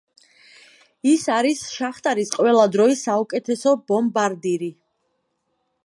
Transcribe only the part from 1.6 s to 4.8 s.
შახტარის ყველა დროის საუკეთესო ბომბარდირი.